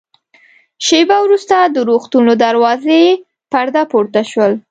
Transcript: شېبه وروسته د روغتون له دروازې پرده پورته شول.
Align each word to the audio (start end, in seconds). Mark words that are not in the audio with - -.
شېبه 0.85 1.17
وروسته 1.25 1.55
د 1.65 1.77
روغتون 1.89 2.23
له 2.29 2.35
دروازې 2.43 3.01
پرده 3.51 3.83
پورته 3.91 4.21
شول. 4.31 4.53